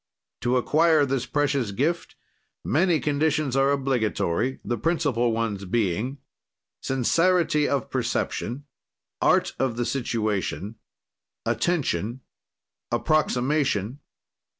[0.39, 2.15] "To acquire this precious gift,
[2.63, 6.17] many conditions are obligatory, the principle ones being:
[6.81, 8.65] "Sincerity of perception.
[9.21, 10.77] "Art of the situation.
[11.45, 12.21] "Attention.
[12.91, 13.99] "Approximation.